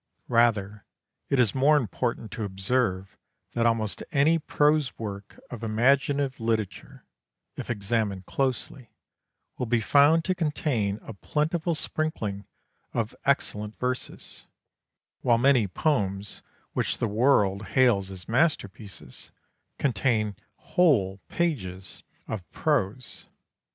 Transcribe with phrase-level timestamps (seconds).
[0.29, 0.83] Rather
[1.29, 3.19] is it more important to observe
[3.51, 7.05] that almost any prose work of imaginative literature,
[7.55, 8.89] if examined closely,
[9.59, 12.47] will be found to contain a plentiful sprinkling
[12.95, 14.47] of excellent verses;
[15.19, 16.41] while many poems
[16.73, 19.29] which the world hails as master pieces,
[19.77, 23.27] contain whole pages of prose.